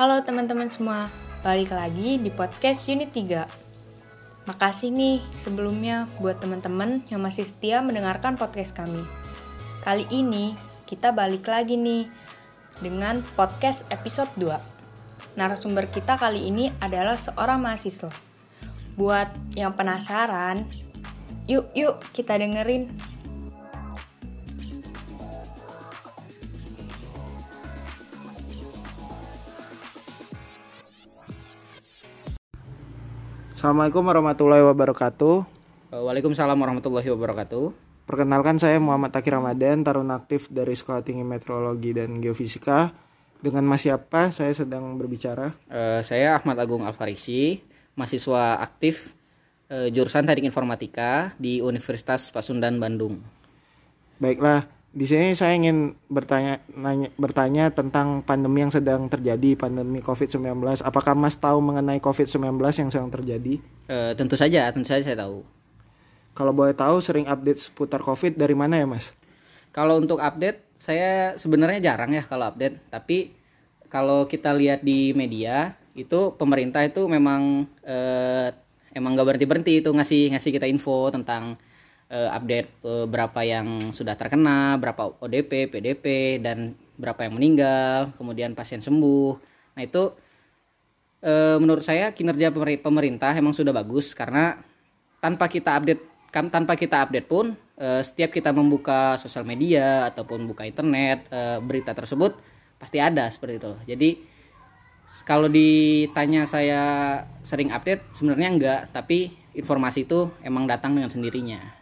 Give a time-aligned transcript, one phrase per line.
[0.00, 1.12] Halo teman-teman semua,
[1.44, 4.48] balik lagi di podcast Unit 3.
[4.48, 9.04] Makasih nih sebelumnya buat teman-teman yang masih setia mendengarkan podcast kami.
[9.84, 10.56] Kali ini
[10.88, 12.08] kita balik lagi nih
[12.80, 15.36] dengan podcast episode 2.
[15.36, 18.08] Narasumber kita kali ini adalah seorang mahasiswa.
[18.96, 20.64] Buat yang penasaran,
[21.44, 22.88] yuk yuk kita dengerin
[33.60, 35.44] Assalamualaikum warahmatullahi wabarakatuh.
[35.92, 37.76] Waalaikumsalam warahmatullahi wabarakatuh.
[38.08, 42.88] Perkenalkan saya Muhammad Taki Ramadan, taruna aktif dari Sekolah Tinggi Meteorologi dan Geofisika.
[43.36, 45.52] Dengan Mas siapa saya sedang berbicara?
[45.68, 47.60] Uh, saya Ahmad Agung Alfarisi,
[48.00, 49.12] mahasiswa aktif
[49.68, 53.20] uh, jurusan Teknik Informatika di Universitas Pasundan Bandung.
[54.24, 60.82] Baiklah, di sini saya ingin bertanya nanya, bertanya tentang pandemi yang sedang terjadi, pandemi COVID-19.
[60.82, 63.62] Apakah Mas tahu mengenai COVID-19 yang sedang terjadi?
[63.86, 65.46] Uh, tentu saja, tentu saja saya tahu.
[66.34, 69.14] Kalau boleh tahu sering update seputar COVID dari mana ya, Mas?
[69.70, 73.38] Kalau untuk update saya sebenarnya jarang ya kalau update, tapi
[73.86, 78.48] kalau kita lihat di media itu pemerintah itu memang uh,
[78.90, 81.58] emang gak berhenti berhenti itu ngasih ngasih kita info tentang
[82.10, 88.52] uh, update uh, berapa yang sudah terkena, berapa ODP, PDP dan berapa yang meninggal, kemudian
[88.52, 89.38] pasien sembuh.
[89.78, 90.12] Nah itu
[91.24, 92.52] uh, menurut saya kinerja
[92.82, 94.60] pemerintah emang sudah bagus karena
[95.22, 100.62] tanpa kita update tanpa kita update pun uh, setiap kita membuka sosial media ataupun buka
[100.62, 102.38] internet uh, berita tersebut
[102.78, 103.72] pasti ada seperti itu.
[103.88, 104.10] Jadi
[105.26, 106.82] kalau ditanya saya
[107.42, 111.79] sering update sebenarnya enggak, tapi informasi itu emang datang dengan sendirinya.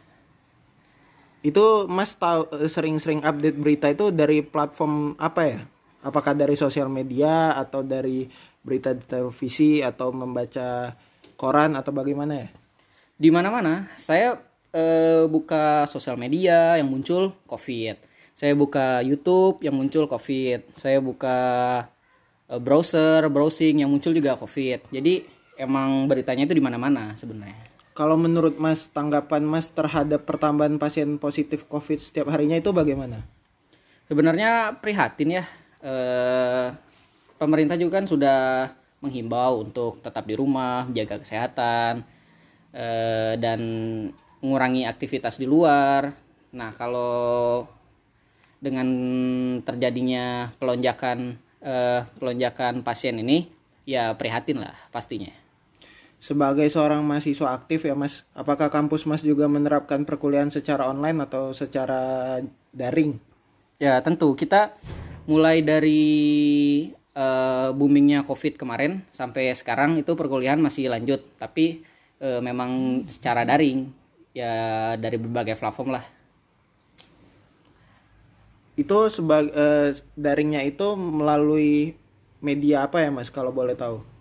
[1.48, 5.60] Itu Mas tahu sering-sering update berita itu dari platform apa ya?
[6.04, 8.28] Apakah dari sosial media atau dari
[8.60, 10.92] berita di televisi atau membaca
[11.40, 12.48] koran atau bagaimana ya?
[13.18, 14.38] di mana-mana saya
[14.70, 14.82] e,
[15.26, 17.98] buka sosial media yang muncul COVID.
[18.38, 20.78] Saya buka YouTube yang muncul COVID.
[20.78, 21.36] Saya buka
[22.46, 24.94] e, browser, browsing yang muncul juga COVID.
[24.94, 25.26] Jadi
[25.58, 27.67] emang beritanya itu di mana-mana sebenarnya.
[27.98, 33.26] Kalau menurut Mas tanggapan Mas terhadap pertambahan pasien positif COVID setiap harinya itu bagaimana?
[34.06, 35.44] Sebenarnya prihatin ya.
[35.82, 35.94] E,
[37.42, 38.70] pemerintah juga kan sudah
[39.02, 42.06] menghimbau untuk tetap di rumah, jaga kesehatan
[42.68, 43.60] Eh, dan
[44.44, 46.12] mengurangi aktivitas di luar.
[46.52, 47.64] Nah, kalau
[48.60, 48.88] dengan
[49.64, 53.48] terjadinya pelonjakan eh, pelonjakan pasien ini,
[53.88, 55.32] ya prihatin lah pastinya.
[56.18, 61.54] Sebagai seorang mahasiswa aktif ya Mas, apakah kampus Mas juga menerapkan perkuliahan secara online atau
[61.54, 62.42] secara
[62.74, 63.22] daring?
[63.78, 64.34] Ya tentu.
[64.34, 64.74] Kita
[65.30, 66.02] mulai dari
[67.14, 71.86] uh, boomingnya COVID kemarin sampai sekarang itu perkuliahan masih lanjut, tapi
[72.18, 73.86] e, memang secara daring
[74.34, 76.04] ya dari berbagai platform lah.
[78.74, 79.66] Itu sebagai e,
[80.18, 81.94] daringnya itu melalui
[82.38, 84.17] media apa ya mas kalau boleh tahu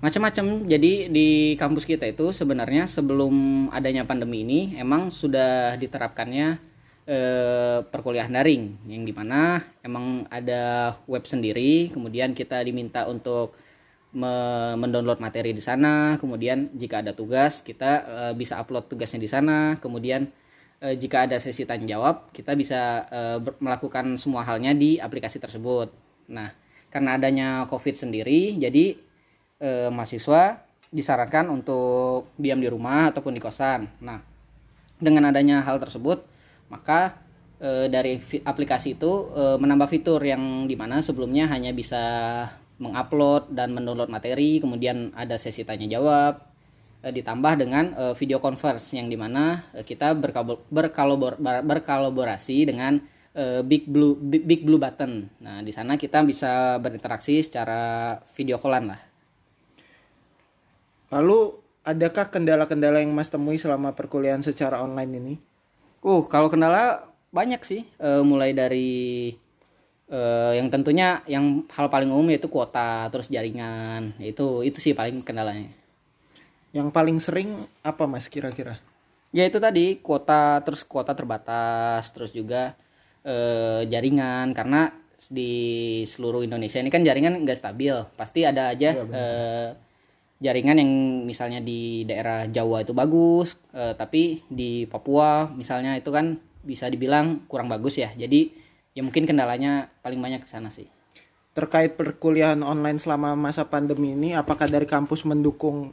[0.00, 6.56] macam-macam jadi di kampus kita itu sebenarnya sebelum adanya pandemi ini emang sudah diterapkannya
[7.04, 8.80] eh, perkuliahan daring.
[8.88, 13.52] Yang di mana emang ada web sendiri kemudian kita diminta untuk
[14.12, 16.18] mendownload materi di sana.
[16.18, 19.78] Kemudian jika ada tugas kita uh, bisa upload tugasnya di sana.
[19.78, 20.26] Kemudian
[20.82, 25.94] uh, jika ada sesi tanya jawab kita bisa uh, melakukan semua halnya di aplikasi tersebut.
[26.26, 26.50] Nah
[26.90, 28.98] karena adanya covid sendiri jadi
[29.60, 34.18] uh, mahasiswa disarankan untuk diam di rumah ataupun di kosan nah
[34.98, 36.26] dengan adanya hal tersebut
[36.68, 37.16] maka
[37.60, 42.00] dari aplikasi itu menambah fitur yang di mana sebelumnya hanya bisa
[42.80, 46.40] mengupload dan mendownload materi kemudian ada sesi tanya jawab
[47.04, 52.98] eh, ditambah dengan eh, video converse yang di mana eh, kita berkalabor berkolaborasi dengan
[53.62, 55.22] Big Blue Big Blue Button.
[55.38, 59.09] Nah di sana kita bisa berinteraksi secara video callan lah.
[61.10, 65.34] Lalu adakah kendala-kendala yang Mas temui selama perkuliahan secara online ini?
[66.00, 67.82] Uh kalau kendala banyak sih,
[68.22, 69.34] mulai dari
[70.10, 74.12] uh, yang tentunya yang hal paling umum yaitu kuota terus jaringan.
[74.18, 75.70] Itu itu sih paling kendalanya.
[76.70, 77.50] Yang paling sering
[77.82, 78.78] apa mas kira-kira?
[79.30, 82.74] Ya itu tadi kuota terus kuota terbatas terus juga
[83.22, 84.54] uh, jaringan.
[84.54, 84.90] Karena
[85.30, 87.94] di seluruh Indonesia ini kan jaringan nggak stabil.
[88.18, 89.04] Pasti ada aja ya,
[90.40, 90.92] jaringan yang
[91.28, 97.44] misalnya di daerah Jawa itu bagus uh, tapi di Papua misalnya itu kan bisa dibilang
[97.46, 98.50] kurang bagus ya jadi
[98.96, 100.88] ya mungkin kendalanya paling banyak ke sana sih
[101.52, 105.92] terkait perkuliahan online selama masa pandemi ini apakah dari kampus mendukung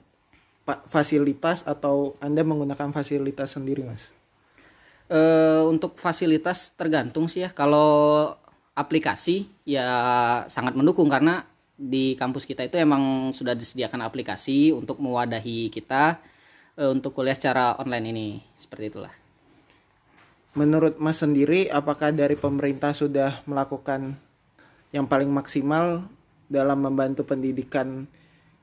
[0.92, 4.12] fasilitas atau Anda menggunakan fasilitas sendiri, Mas?
[5.08, 7.50] Eh, untuk fasilitas tergantung sih ya.
[7.56, 8.36] Kalau
[8.76, 9.88] aplikasi ya
[10.52, 11.48] sangat mendukung karena
[11.78, 16.18] di kampus kita itu emang sudah disediakan aplikasi untuk mewadahi kita
[16.74, 18.28] eh, untuk kuliah secara online ini.
[18.58, 19.14] Seperti itulah.
[20.58, 24.18] Menurut Mas sendiri apakah dari pemerintah sudah melakukan
[24.90, 26.10] yang paling maksimal
[26.50, 28.10] dalam membantu pendidikan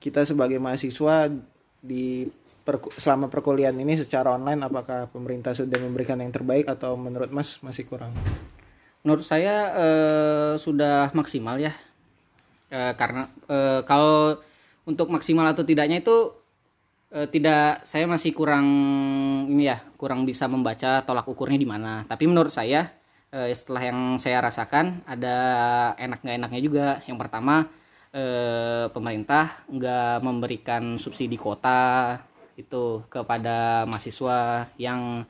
[0.02, 1.30] kita sebagai mahasiswa
[1.78, 2.26] di
[2.66, 7.62] perku- selama perkuliahan ini secara online apakah pemerintah sudah memberikan yang terbaik atau menurut Mas
[7.62, 8.10] masih kurang?
[9.06, 11.70] Menurut saya eh, sudah maksimal ya.
[12.74, 14.34] Eh, karena eh, kalau
[14.90, 16.34] untuk maksimal atau tidaknya itu
[17.14, 18.66] eh, tidak saya masih kurang
[19.46, 22.02] ini ya, kurang bisa membaca tolak ukurnya di mana.
[22.10, 22.90] Tapi menurut saya
[23.30, 25.36] eh, setelah yang saya rasakan ada
[26.02, 26.88] enak nggak enaknya juga.
[27.06, 27.54] Yang pertama
[28.10, 32.18] eh, pemerintah nggak memberikan subsidi kuota
[32.58, 35.22] itu kepada mahasiswa yang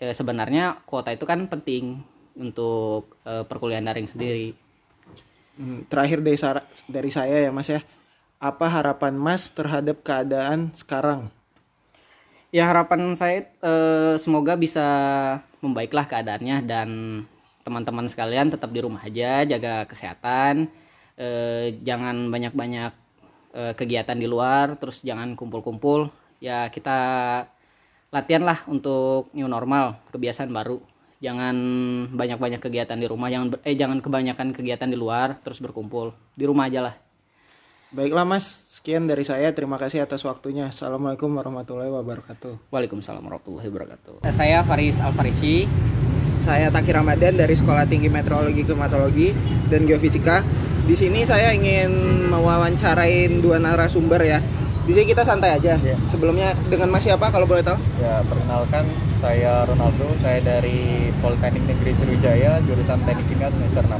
[0.00, 2.00] eh, sebenarnya kuota itu kan penting
[2.40, 4.65] untuk eh, perkuliahan daring sendiri.
[5.56, 6.36] Hmm, terakhir dari,
[6.84, 7.80] dari saya ya Mas ya,
[8.36, 11.32] apa harapan Mas terhadap keadaan sekarang?
[12.52, 14.84] Ya harapan saya eh, semoga bisa
[15.64, 16.88] membaiklah keadaannya dan
[17.64, 20.68] teman-teman sekalian tetap di rumah aja, jaga kesehatan,
[21.16, 22.92] eh, jangan banyak-banyak
[23.56, 26.12] eh, kegiatan di luar, terus jangan kumpul-kumpul.
[26.36, 26.98] Ya kita
[28.12, 30.78] latihan lah untuk new normal, kebiasaan baru.
[31.16, 31.56] Jangan
[32.12, 36.68] banyak-banyak kegiatan di rumah, jangan eh jangan kebanyakan kegiatan di luar, terus berkumpul di rumah
[36.68, 36.94] aja lah.
[37.88, 39.48] Baiklah Mas, sekian dari saya.
[39.56, 40.68] Terima kasih atas waktunya.
[40.68, 42.68] Assalamualaikum warahmatullahi wabarakatuh.
[42.68, 44.28] Waalaikumsalam warahmatullahi wabarakatuh.
[44.28, 45.64] Saya Faris Alfarisi,
[46.44, 49.32] Saya Taki Ramadan dari Sekolah Tinggi Meteorologi Klimatologi
[49.72, 50.44] dan Geofisika.
[50.84, 54.38] Di sini saya ingin mewawancarain dua narasumber ya.
[54.86, 55.74] Di sini kita santai aja.
[55.82, 55.98] Iya.
[56.06, 57.74] Sebelumnya dengan Mas siapa kalau boleh tahu?
[57.98, 58.86] Ya, perkenalkan
[59.18, 63.98] saya Ronaldo, saya dari Politeknik Negeri Sriwijaya, jurusan Teknik Kimia semester 6.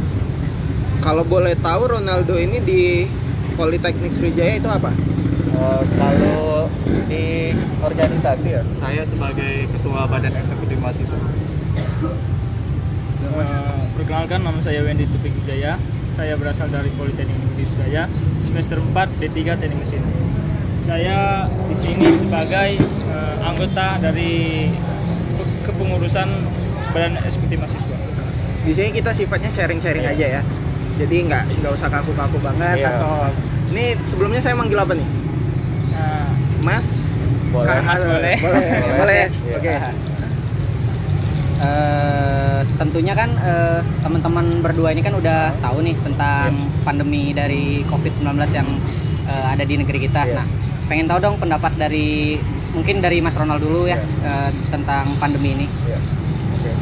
[1.02, 3.02] Kalau boleh tahu Ronaldo ini di
[3.58, 4.94] Politeknik Sriwijaya itu apa?
[5.56, 6.70] Eh, kalau
[7.10, 7.50] di
[7.82, 11.18] organisasi ya, saya sebagai ketua Badan Eksekutif Mahasiswa.
[13.26, 15.82] Eh, perkenalkan nama saya Wendy Tupik Wijaya.
[16.14, 18.06] Saya berasal dari Politeknik Negeri Sriwijaya,
[18.38, 20.35] semester 4 D3 Teknik Mesin.
[20.86, 21.18] Saya
[21.66, 24.70] di sini sebagai eh, anggota dari
[25.34, 26.28] pe- kepengurusan
[26.94, 27.98] Badan Eksekutif Mahasiswa.
[28.62, 30.42] Di sini kita sifatnya sharing-sharing aja ya.
[30.96, 32.96] Jadi nggak nggak usah kaku-kaku banget Iya.
[32.96, 33.28] atau
[33.68, 35.08] ini sebelumnya saya manggil apa nih?
[35.92, 36.26] Nah,
[36.62, 36.86] Mas.
[37.50, 37.82] Boleh.
[37.82, 38.36] Mas, boleh.
[38.38, 38.38] Boleh.
[38.38, 38.96] Boleh.
[38.96, 39.22] boleh.
[39.26, 39.56] Iya.
[39.58, 39.74] Oke.
[41.56, 46.52] Eh, tentunya kan eh, teman-teman berdua ini kan udah tahu nih tentang
[46.84, 48.22] pandemi dari COVID-19
[48.52, 48.68] yang
[49.26, 50.22] eh, ada di negeri kita.
[50.22, 50.36] Iya.
[50.38, 50.46] Nah,
[50.86, 52.38] pengen tahu dong pendapat dari
[52.74, 55.66] mungkin dari Mas Ronald dulu ya eh, tentang pandemi ini.
[55.86, 55.98] Ya.
[56.56, 56.72] Oke.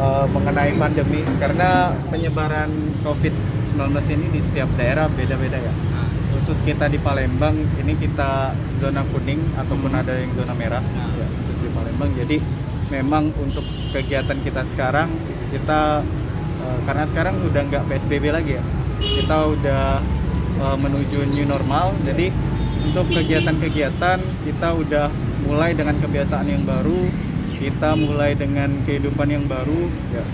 [0.00, 2.72] Eh, mengenai pandemi, karena penyebaran
[3.04, 3.84] COVID-19
[4.16, 5.72] ini di setiap daerah beda-beda ya.
[6.32, 10.80] Khusus kita di Palembang, ini kita zona kuning ataupun ada yang zona merah.
[11.20, 12.10] Ya, khusus di Palembang.
[12.16, 12.40] Jadi
[12.88, 15.12] memang untuk kegiatan kita sekarang,
[15.52, 16.00] kita
[16.64, 18.64] eh, karena sekarang udah nggak PSBB lagi ya.
[19.04, 20.00] Kita udah
[20.64, 21.92] eh, menuju new normal.
[22.08, 22.32] Jadi
[22.84, 25.06] untuk kegiatan-kegiatan kita udah
[25.44, 27.10] mulai dengan kebiasaan yang baru
[27.60, 30.24] kita mulai dengan kehidupan yang baru ya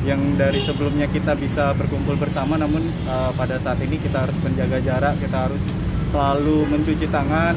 [0.00, 4.80] yang dari sebelumnya kita bisa berkumpul bersama namun uh, pada saat ini kita harus menjaga
[4.80, 5.60] jarak kita harus
[6.08, 7.52] selalu mencuci tangan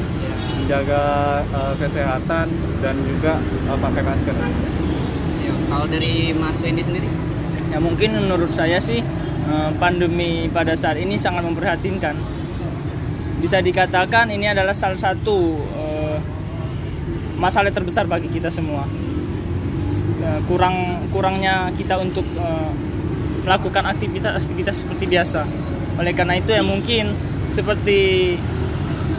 [0.59, 1.03] menjaga
[1.55, 2.51] uh, kesehatan
[2.83, 3.39] dan juga
[3.71, 4.35] uh, pakai masker
[5.71, 7.09] Kalau dari Mas Wendy sendiri?
[7.73, 9.01] ya mungkin menurut saya sih
[9.81, 12.15] pandemi pada saat ini sangat memprihatinkan.
[13.43, 16.17] Bisa dikatakan ini adalah salah satu eh,
[17.35, 18.87] masalah terbesar bagi kita semua.
[20.23, 22.71] Eh, kurang kurangnya kita untuk eh,
[23.43, 25.43] melakukan aktivitas-aktivitas seperti biasa.
[25.99, 27.11] Oleh karena itu ya mungkin
[27.51, 27.99] seperti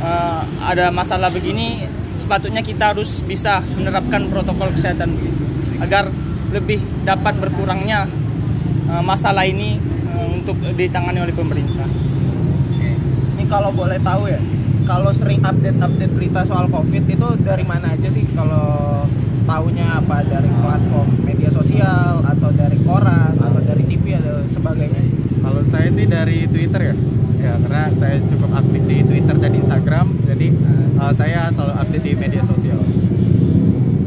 [0.00, 1.84] eh, ada masalah begini
[2.16, 5.44] sepatutnya kita harus bisa menerapkan protokol kesehatan begitu
[5.84, 6.08] agar
[6.48, 8.08] lebih dapat berkurangnya
[8.88, 9.76] eh, masalah ini
[10.16, 12.13] eh, untuk ditangani oleh pemerintah.
[13.44, 14.40] Ini kalau boleh tahu ya,
[14.88, 18.24] kalau sering update-update berita soal COVID itu dari mana aja sih?
[18.32, 19.04] Kalau
[19.44, 25.04] tahunya apa dari platform media sosial atau dari koran atau dari TV atau sebagainya?
[25.44, 26.94] kalau saya sih dari Twitter ya
[27.36, 30.46] ya karena saya cukup aktif di Twitter dan Instagram jadi
[30.96, 32.80] uh, saya selalu update di media sosial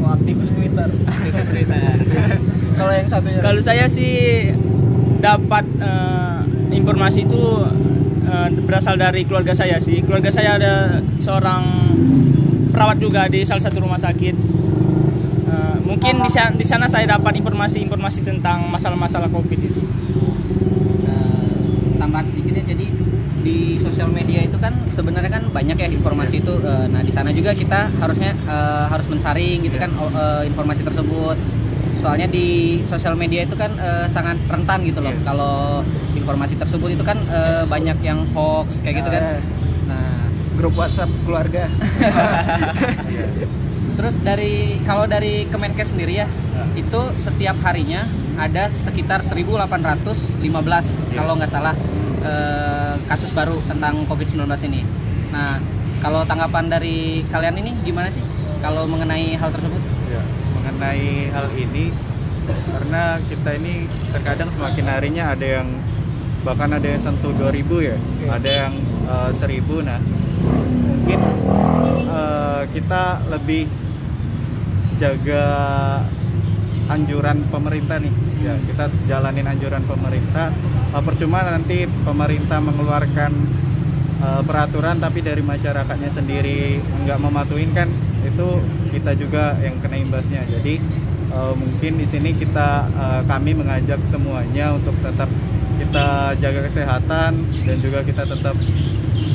[0.08, 0.88] Oh, aktivis Twitter.
[2.80, 4.50] kalau yang satunya Kalau saya sih
[5.20, 6.40] dapat eh,
[6.72, 7.44] informasi itu
[8.28, 10.04] eh, berasal dari keluarga saya sih.
[10.04, 11.64] Keluarga saya ada seorang
[12.76, 14.36] perawat juga di salah satu rumah sakit.
[15.48, 19.82] Eh, mungkin di sana, di sana saya dapat informasi-informasi tentang masalah-masalah COVID itu.
[21.08, 21.48] Eh,
[21.98, 22.88] tambahan sedikit ya jadi
[23.48, 27.32] di sosial media itu kan sebenarnya kan banyak ya informasi itu eh, nah di sana
[27.32, 31.38] juga kita harusnya eh, harus mensaring gitu kan oh, eh, informasi tersebut
[32.04, 35.82] soalnya di sosial media itu kan eh, sangat rentan gitu loh kalau
[36.28, 39.40] informasi tersebut itu kan eh, banyak yang hoax kayak gitu kan Ah.
[39.88, 40.28] nah
[40.60, 41.72] grup WhatsApp keluarga
[43.98, 46.30] Terus dari kalau dari Kemenkes sendiri ya,
[46.78, 48.06] itu setiap harinya
[48.38, 50.38] ada sekitar 1815
[51.18, 51.74] kalau nggak salah
[52.22, 54.86] eh, kasus baru tentang COVID-19 ini.
[55.34, 55.58] Nah,
[55.98, 58.22] kalau tanggapan dari kalian ini gimana sih
[58.62, 59.82] kalau mengenai hal tersebut?
[60.14, 60.22] Ya,
[60.54, 61.90] mengenai hal ini
[62.48, 65.68] karena kita ini terkadang semakin harinya ada yang
[66.46, 67.98] bahkan ada yang sentuh 2000 ya,
[68.30, 68.74] ada yang
[69.08, 70.00] eh, 1000 nah.
[70.78, 71.20] Mungkin
[72.08, 73.68] eh, kita lebih
[74.98, 75.46] jaga
[76.90, 78.14] anjuran pemerintah nih.
[78.42, 80.52] Ya kita jalanin anjuran pemerintah.
[80.94, 83.32] Eh, percuma nanti pemerintah mengeluarkan
[84.24, 87.88] eh, peraturan tapi dari masyarakatnya sendiri nggak mematuhin kan
[88.26, 88.48] itu
[88.92, 90.42] kita juga yang kena imbasnya.
[90.48, 90.80] Jadi
[91.32, 95.30] eh, mungkin di sini kita eh, kami mengajak semuanya untuk tetap
[95.88, 97.32] kita jaga kesehatan
[97.64, 98.60] dan juga kita tetap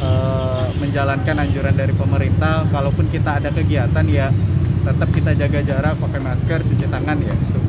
[0.05, 4.29] eh, menjalankan anjuran dari pemerintah kalaupun kita ada kegiatan ya
[4.85, 7.61] tetap kita jaga jarak pakai masker cuci tangan ya itu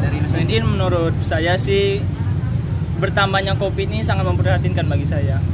[0.00, 0.40] Dari Mas Wendy?
[0.40, 2.00] Mungkin menurut saya sih
[2.96, 5.44] bertambahnya COVID ini sangat memprihatinkan bagi saya.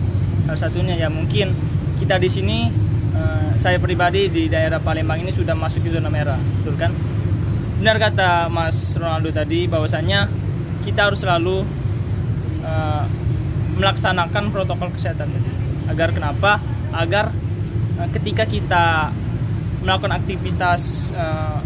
[0.46, 1.50] Salah satunya ya mungkin
[1.98, 2.70] kita di sini
[3.18, 6.94] eh, saya pribadi di daerah Palembang ini sudah masuk ke zona merah, betul kan?
[7.82, 10.49] Benar kata Mas Ronaldo tadi bahwasannya
[10.84, 11.64] kita harus selalu
[12.64, 13.04] eh,
[13.80, 15.50] melaksanakan protokol kesehatan tadi.
[15.88, 16.60] Agar kenapa?
[16.92, 17.32] Agar
[18.00, 19.14] eh, ketika kita
[19.80, 21.58] melakukan aktivitas eh,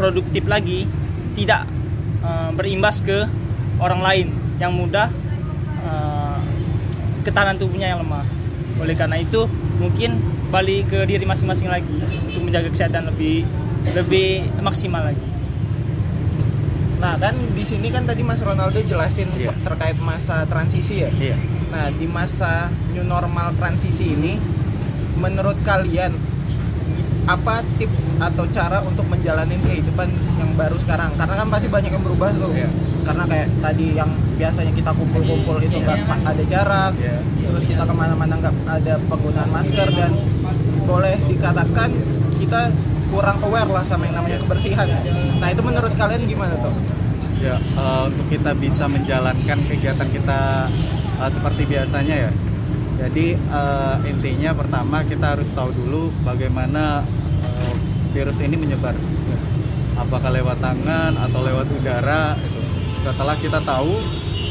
[0.00, 0.88] produktif lagi
[1.36, 1.68] tidak
[2.24, 3.28] eh, berimbas ke
[3.78, 5.12] orang lain yang mudah
[5.84, 6.38] eh,
[7.28, 8.24] ketahanan tubuhnya yang lemah.
[8.78, 9.44] Oleh karena itu
[9.78, 10.16] mungkin
[10.48, 13.44] balik ke diri masing-masing lagi untuk menjaga kesehatan lebih
[13.92, 15.27] lebih maksimal lagi.
[17.08, 21.10] Nah kan di sini kan tadi Mas Ronaldo jelasin so- terkait masa transisi ya.
[21.16, 21.40] iya
[21.72, 24.36] Nah di masa new normal transisi ini,
[25.16, 26.12] menurut kalian
[27.24, 31.16] apa tips atau cara untuk menjalani kehidupan yang baru sekarang?
[31.16, 32.52] Karena kan pasti banyak yang berubah tuh.
[32.52, 32.68] Iya.
[33.04, 37.20] Karena kayak tadi yang biasanya kita kumpul-kumpul itu nggak ada jarak, Iya.
[37.24, 40.12] terus kita ke mana-mana nggak ada penggunaan masker dan
[40.84, 41.88] boleh dikatakan
[42.36, 42.68] kita
[43.08, 44.88] kurang aware lah sama yang namanya kebersihan.
[45.36, 46.72] Nah itu menurut kalian gimana tuh?
[47.38, 50.66] Ya, eh, untuk kita bisa menjalankan kegiatan kita
[51.22, 52.30] eh, seperti biasanya ya.
[52.98, 57.06] Jadi eh, intinya pertama kita harus tahu dulu bagaimana
[57.46, 57.74] eh,
[58.10, 58.98] virus ini menyebar.
[59.98, 62.62] Apakah lewat tangan atau lewat udara itu.
[63.06, 64.02] Setelah kita tahu,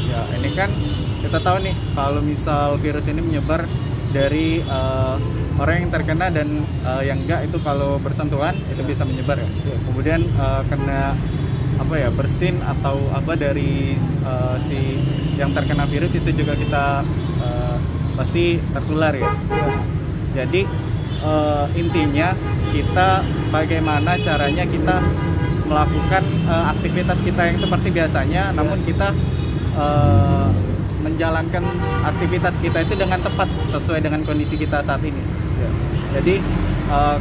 [0.08, 0.72] ya ini kan
[1.20, 3.68] kita tahu nih kalau misal virus ini menyebar
[4.16, 5.16] dari eh,
[5.60, 9.76] orang yang terkena dan eh, yang enggak itu kalau bersentuhan itu bisa menyebar ya.
[9.84, 11.12] Kemudian eh, kena
[11.78, 14.98] apa ya bersin atau apa dari eh, si
[15.38, 17.06] yang terkena virus itu juga kita
[17.40, 17.76] eh,
[18.18, 19.30] pasti tertular ya.
[20.34, 20.66] Jadi
[21.22, 22.34] eh, intinya
[22.74, 24.96] kita bagaimana caranya kita
[25.70, 29.14] melakukan eh, aktivitas kita yang seperti biasanya, namun kita
[29.78, 30.48] eh,
[30.98, 31.62] menjalankan
[32.04, 35.22] aktivitas kita itu dengan tepat sesuai dengan kondisi kita saat ini.
[35.62, 35.70] Ya.
[36.18, 36.42] Jadi
[36.90, 37.16] eh,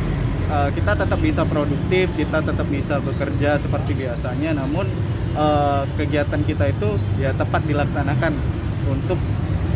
[0.47, 4.87] eh, kita tetap bisa produktif, kita tetap bisa bekerja seperti biasanya, namun
[5.35, 6.89] eh, kegiatan kita itu
[7.21, 8.33] ya tepat dilaksanakan
[8.87, 9.19] untuk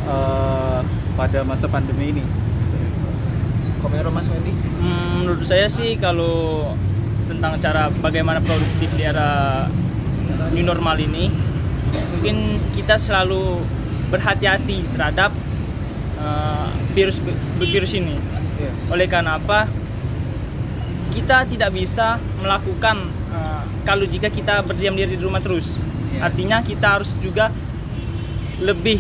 [0.08, 0.80] eh,
[1.16, 2.24] pada masa pandemi ini.
[3.82, 4.54] Komentar Mas Wendy?
[4.54, 6.70] Hmm, menurut saya sih kalau
[7.26, 9.66] tentang cara bagaimana produktif di era
[10.54, 11.34] new normal ini
[12.14, 13.58] mungkin kita selalu
[14.14, 15.34] berhati-hati terhadap
[16.22, 17.24] uh, virus
[17.58, 18.20] virus ini
[18.62, 18.72] Iya.
[18.94, 19.66] oleh karena apa
[21.12, 25.78] kita tidak bisa melakukan uh, kalau jika kita berdiam diri di rumah terus.
[26.12, 26.28] Iya.
[26.28, 27.48] artinya kita harus juga
[28.60, 29.00] lebih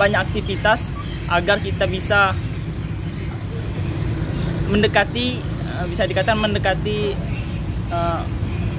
[0.00, 0.96] banyak aktivitas
[1.28, 2.32] agar kita bisa
[4.66, 6.98] mendekati eh, bisa dikatakan mendekati
[7.90, 8.22] eh,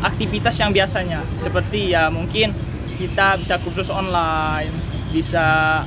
[0.03, 1.23] aktivitas yang biasanya.
[1.39, 2.53] Seperti ya mungkin
[2.97, 4.73] kita bisa kursus online
[5.13, 5.81] bisa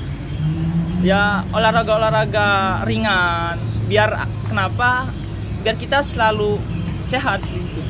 [1.04, 3.56] ya olahraga-olahraga ringan.
[3.90, 4.10] Biar
[4.46, 5.10] kenapa
[5.60, 6.56] biar kita selalu
[7.04, 7.80] sehat gitu.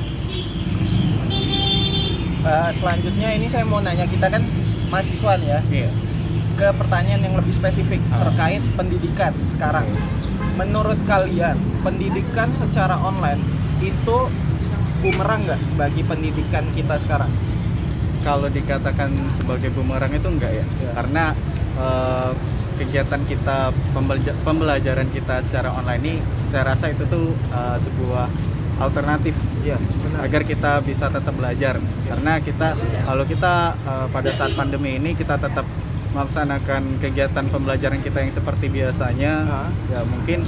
[2.41, 4.43] Eh, selanjutnya ini saya mau nanya kita kan
[4.89, 5.91] mahasiswa nih ya Iya.
[6.57, 8.27] ke pertanyaan yang lebih spesifik Ah.
[8.27, 9.87] terkait pendidikan sekarang.
[10.57, 13.41] Menurut kalian, pendidikan secara online
[13.81, 14.19] itu
[15.01, 17.31] bumerang nggak bagi pendidikan kita sekarang?
[18.21, 20.93] kalau dikatakan sebagai bumerang itu enggak ya, Ya.
[20.93, 21.25] karena
[21.81, 22.31] eh,
[22.77, 23.73] kegiatan kita
[24.45, 26.15] pembelajaran kita secara online ini
[26.51, 28.27] saya rasa itu tuh eh, sebuah
[28.81, 29.37] alternatif
[29.87, 30.25] benar.
[30.25, 32.69] agar kita bisa tetap belajar karena kita
[33.05, 35.65] kalau kita eh, pada saat pandemi ini kita tetap
[36.11, 39.69] melaksanakan kegiatan pembelajaran kita yang seperti biasanya Ah.
[39.87, 40.43] ya mungkin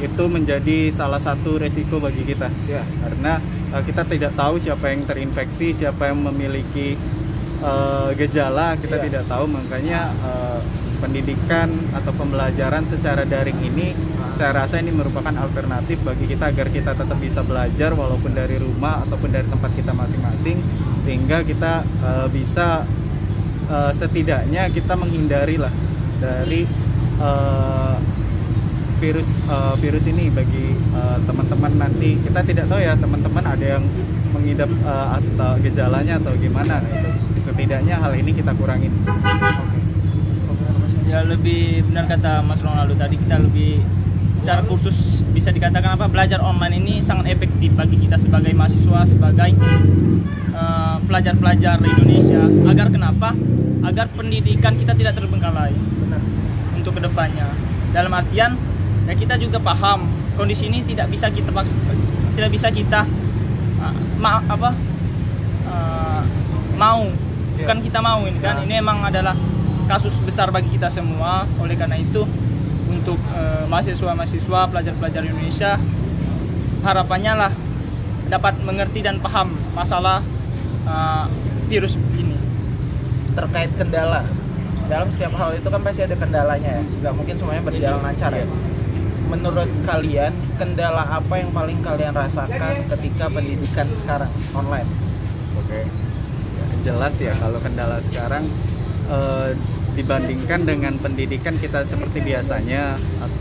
[0.00, 2.80] itu menjadi salah satu resiko bagi kita Ya.
[3.04, 3.36] karena
[3.68, 6.96] uh, kita tidak tahu siapa yang terinfeksi, siapa yang memiliki
[7.60, 9.04] uh, gejala, kita Iya.
[9.10, 10.62] tidak tahu makanya uh,
[11.00, 13.92] pendidikan atau pembelajaran secara daring ini
[14.40, 19.04] saya rasa ini merupakan alternatif bagi kita agar kita tetap bisa belajar walaupun dari rumah
[19.04, 20.64] ataupun dari tempat kita masing-masing
[21.04, 22.88] sehingga kita uh, bisa
[23.68, 25.68] uh, setidaknya kita menghindari lah
[26.24, 26.64] dari
[27.20, 28.00] uh,
[28.96, 32.16] virus uh, virus ini bagi uh, teman-teman nanti.
[32.24, 33.84] Kita tidak tahu ya teman-teman ada yang
[34.32, 37.12] mengidap uh, atau gejalanya atau gimana itu
[37.44, 38.94] setidaknya hal ini kita kurangin
[41.10, 43.82] ya lebih benar kata Mas Ronaldo tadi kita lebih
[44.40, 46.08] cara kursus bisa dikatakan apa?
[46.08, 49.52] Belajar online ini sangat efektif bagi kita sebagai mahasiswa sebagai
[50.52, 52.42] eh, pelajar-pelajar Indonesia.
[52.68, 53.36] Agar kenapa?
[53.84, 56.20] Agar pendidikan kita tidak terbengkalai Benar.
[56.76, 57.48] untuk ke depannya.
[57.92, 58.56] Dalam artian
[59.08, 60.06] ya kita juga paham
[60.36, 61.74] kondisi ini tidak bisa kita paksa,
[62.36, 63.02] tidak bisa kita
[63.80, 64.70] uh, ma- apa
[65.68, 66.22] uh,
[66.76, 67.04] mau.
[67.60, 67.68] Iya.
[67.68, 68.64] bukan kita mau ini kan?
[68.64, 68.64] Ya.
[68.64, 69.36] ini emang adalah
[69.84, 71.44] kasus besar bagi kita semua.
[71.60, 72.24] Oleh karena itu
[72.90, 75.78] untuk uh, mahasiswa-mahasiswa pelajar-pelajar Indonesia
[76.82, 77.52] harapannya lah
[78.26, 80.20] dapat mengerti dan paham masalah
[80.86, 81.30] uh,
[81.70, 82.34] virus ini
[83.30, 84.26] Terkait kendala.
[84.90, 86.82] Dalam setiap hal itu kan pasti ada kendalanya ya.
[86.82, 88.42] Nggak mungkin semuanya berjalan lancar ya.
[89.30, 94.90] Menurut kalian, kendala apa yang paling kalian rasakan ketika pendidikan sekarang online?
[95.70, 98.44] oke Ya, jelas ya kalau kendala sekarang
[99.10, 99.50] eh,
[99.92, 102.94] dibandingkan dengan pendidikan kita seperti biasanya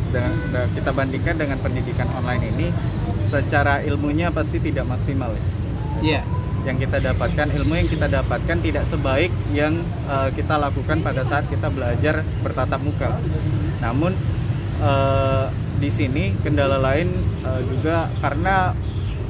[0.10, 2.68] dengan- kita bandingkan dengan pendidikan online ini
[3.28, 5.44] secara ilmunya pasti tidak maksimal ya
[6.00, 6.22] Iya.
[6.64, 11.48] yang kita dapatkan ilmu yang kita dapatkan tidak sebaik yang eh, kita lakukan pada saat
[11.48, 13.16] kita belajar bertatap muka.
[13.80, 14.12] Namun
[14.80, 15.46] eh,
[15.80, 17.08] di sini kendala lain
[17.44, 18.76] eh, juga karena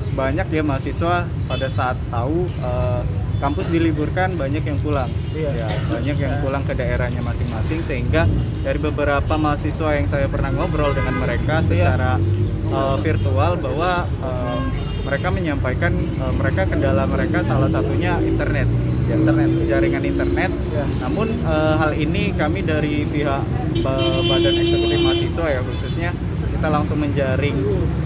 [0.09, 3.01] banyak ya mahasiswa pada saat tahu eh,
[3.39, 5.07] kampus diliburkan banyak yang pulang.
[5.31, 5.49] Iya.
[5.55, 8.27] Ya, banyak yang pulang ke daerahnya masing-masing sehingga
[8.59, 12.19] dari beberapa mahasiswa yang saya pernah ngobrol dengan mereka secara
[12.65, 14.59] eh, virtual bahwa eh,
[15.01, 18.67] mereka menyampaikan eh, mereka kendala mereka salah satunya internet
[19.09, 20.85] internet jaringan internet Ya.
[21.01, 23.41] namun eh, hal ini kami dari pihak
[23.81, 26.11] ba- badan eksekutif mahasiswa ya khususnya
[26.51, 27.57] kita langsung menjaring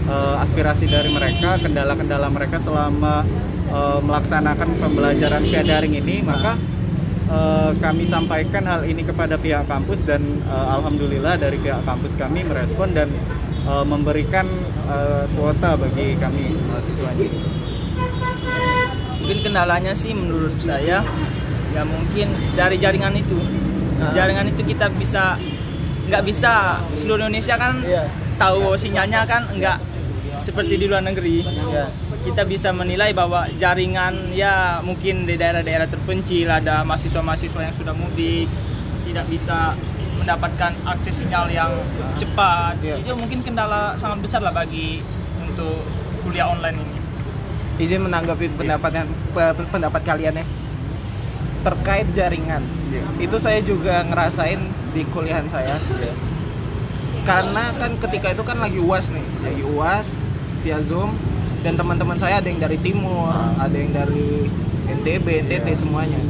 [0.06, 3.26] eh, aspirasi dari mereka kendala-kendala mereka selama
[3.74, 6.54] eh, melaksanakan pembelajaran via daring ini maka
[7.26, 12.42] eh, kami sampaikan hal ini kepada pihak kampus dan eh, alhamdulillah dari pihak kampus kami
[12.42, 13.10] merespon dan
[13.64, 14.46] eh, memberikan
[14.86, 17.26] eh, kuota bagi kami mahasiswanya.
[19.18, 21.00] mungkin kendalanya sih menurut saya
[21.72, 23.38] ya mungkin dari jaringan itu
[24.12, 25.40] jaringan itu kita bisa
[26.04, 28.04] nggak bisa seluruh Indonesia kan Iya.
[28.36, 29.80] tahu sinyalnya kan nggak
[30.36, 31.40] seperti di luar negeri
[31.72, 31.88] Ya.
[32.24, 38.48] Kita bisa menilai bahwa jaringan ya mungkin di daerah-daerah terpencil ada mahasiswa-mahasiswa yang sudah mudik
[39.04, 39.76] tidak bisa
[40.16, 41.68] mendapatkan akses sinyal yang
[42.16, 42.80] cepat.
[42.80, 42.96] Iya.
[43.04, 45.04] itu mungkin kendala sangat besar lah bagi
[45.36, 45.84] untuk
[46.24, 46.96] kuliah online ini.
[47.84, 49.04] Izin menanggapi pendapatnya
[49.36, 50.46] pe- pendapat kalian ya.
[51.60, 52.64] Terkait jaringan
[53.20, 54.60] itu saya juga ngerasain
[54.96, 55.76] di kuliahan saya.
[57.28, 59.26] Karena kan ketika itu kan lagi uas nih.
[59.44, 60.08] Lagi uas
[60.64, 61.12] via zoom
[61.64, 64.52] dan teman-teman saya ada yang dari timur ada yang dari
[64.84, 66.20] NTB NTT semuanya.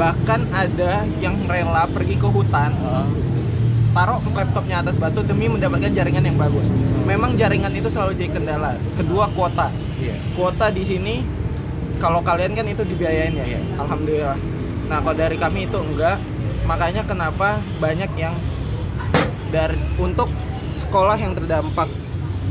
[0.00, 2.72] Bahkan ada yang rela pergi ke hutan
[3.92, 6.70] taruh laptopnya atas batu demi mendapatkan jaringan yang bagus.
[7.04, 8.78] Memang jaringan itu selalu jadi kendala.
[8.96, 9.68] Kedua kuota.
[9.98, 10.14] Iya.
[10.38, 11.26] kuota di sini
[11.98, 13.44] kalau kalian kan itu dibiayain ya?
[13.44, 13.60] Iya.
[13.76, 14.38] alhamdulillah.
[14.86, 16.16] Nah kalau dari kami itu enggak.
[16.64, 18.36] Makanya kenapa banyak yang
[19.48, 20.28] dari untuk
[20.78, 21.88] sekolah yang terdampak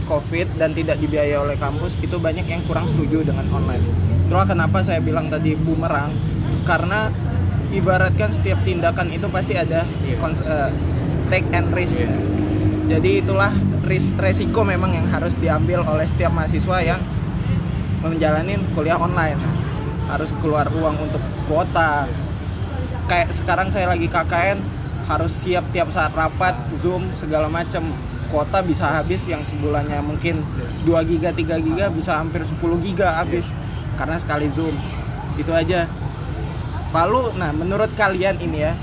[0.08, 3.84] covid dan tidak dibiayai oleh kampus itu banyak yang kurang setuju dengan online.
[4.26, 6.16] Itulah kenapa saya bilang tadi bumerang
[6.64, 7.12] karena
[7.76, 10.70] ibaratkan setiap tindakan itu pasti ada eh,
[11.28, 12.00] take and risk.
[12.88, 13.52] Jadi itulah
[13.84, 17.00] ris- resiko memang yang harus diambil oleh setiap mahasiswa yang
[18.00, 19.40] menjalani kuliah online.
[20.08, 21.20] Harus keluar uang untuk
[21.52, 22.08] kuota.
[23.12, 24.60] Kayak sekarang saya lagi KKN
[25.08, 27.96] harus siap tiap saat rapat zoom segala macam
[28.28, 30.44] kuota bisa habis yang sebulannya mungkin
[30.84, 33.50] 2 giga 3 giga bisa hampir 10 giga habis.
[33.98, 34.76] Karena sekali zoom.
[35.40, 35.90] Itu aja.
[36.94, 38.74] Lalu nah menurut kalian ini ya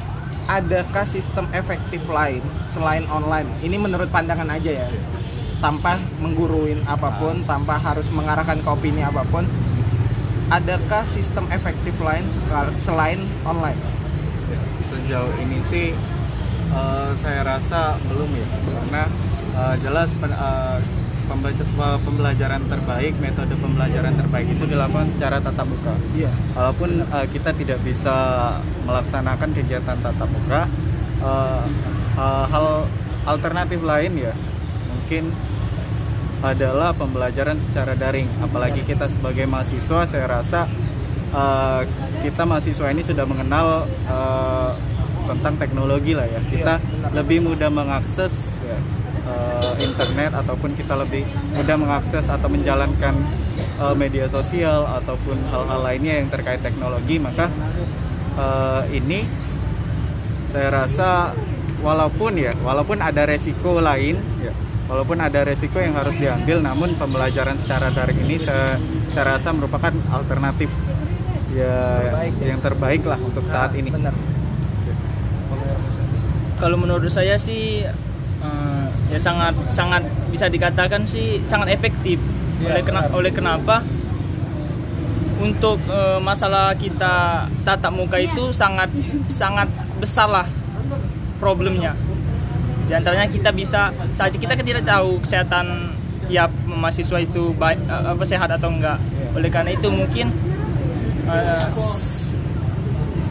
[0.48, 3.48] adakah sistem efektif lain selain online?
[3.64, 4.88] Ini menurut pandangan aja ya.
[5.62, 9.48] Tanpa mengguruin apa pun tanpa harus mengarahkan ke opini apa pun
[10.52, 12.24] adakah sistem efektif lain
[12.82, 13.80] selain online?
[14.84, 15.96] Sejauh ini sih
[16.74, 18.46] eh, saya rasa belum ya.
[18.68, 19.02] Karena
[19.54, 20.36] eh, jelas pen-
[21.74, 25.94] pe- pembelajaran terbaik metode pembelajaran terbaik itu dilakukan secara tatap muka.
[26.14, 26.30] Iya.
[26.54, 28.16] Walaupun eh, kita tidak bisa
[28.84, 30.68] melaksanakan kegiatan tatap muka
[31.24, 31.64] eh,
[32.20, 32.86] eh, hal
[33.24, 34.34] alternatif lain ya
[34.92, 35.32] mungkin
[36.44, 38.28] adalah pembelajaran secara daring.
[38.44, 40.68] Apalagi kita sebagai mahasiswa saya rasa
[41.32, 41.80] eh,
[42.20, 44.70] kita mahasiswa ini sudah mengenal eh,
[45.24, 46.40] tentang teknologi lah ya.
[46.44, 46.74] Kita
[47.16, 48.53] lebih mudah mengakses
[49.24, 53.14] ya, eh, internet ataupun kita lebih mudah mengakses atau menjalankan
[53.56, 57.48] eh, media sosial ataupun hal-hal lainnya yang terkait teknologi maka
[58.34, 59.24] eh, ini
[60.48, 61.34] saya rasa
[61.80, 64.52] walaupun ya walaupun ada resiko lain ya
[64.84, 68.76] walaupun ada resiko yang harus diambil namun pembelajaran secara daring ini saya,
[69.10, 70.68] saya rasa merupakan alternatif
[71.50, 72.46] ya Terbaik ya.
[72.46, 73.90] yang terbaik lah untuk saat Nah, ini.
[73.90, 74.14] benar.
[76.54, 77.84] Kalau menurut saya sih
[78.40, 82.16] eh, ya sangat sangat bisa dikatakan sih sangat efektif.
[82.62, 83.16] Iya, oleh kena, benar.
[83.18, 83.76] oleh kenapa?
[85.42, 88.88] Untuk eh, masalah kita tatap muka itu sangat
[89.28, 89.68] sangat
[90.00, 90.46] besar lah
[91.36, 91.92] problemnya.
[92.88, 95.92] Di antaranya kita bisa saja kita kan tidak tahu kesehatan
[96.24, 98.96] tiap mahasiswa itu baik eh, apa sehat atau enggak.
[99.36, 100.30] Oleh karena itu mungkin
[101.68, 102.32] s-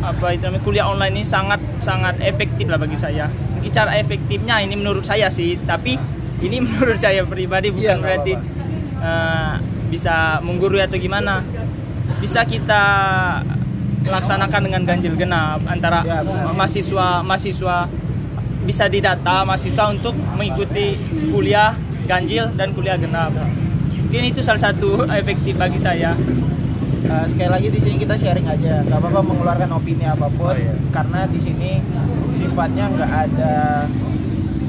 [0.03, 3.31] apa itu namanya kuliah online ini sangat sangat efektif lah bagi saya.
[3.69, 5.95] Cara efektifnya ini menurut saya sih, tapi
[6.39, 8.33] ini menurut saya pribadi bukan Iya, berarti
[8.99, 9.53] eh,
[9.87, 11.39] bisa menggurui atau gimana.
[12.17, 12.83] Bisa kita
[14.03, 16.51] laksanakan dengan ganjil genap antara Ya, benar.
[16.51, 17.87] mahasiswa mahasiswa
[18.63, 20.99] bisa didata mahasiswa untuk mengikuti
[21.29, 21.71] kuliah
[22.03, 23.31] ganjil dan kuliah genap.
[24.03, 26.15] Mungkin itu salah satu efektif bagi saya.
[27.03, 30.55] Uh, sekali lagi di sini kita sharing aja nggak apa-apa mengeluarkan opini apa pun Oh,
[30.55, 30.71] iya.
[30.89, 31.83] karena di sini
[32.53, 33.55] sifatnya nggak ada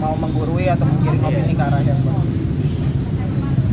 [0.00, 2.24] mau menggurui atau menggiring opini ke arah yang baik.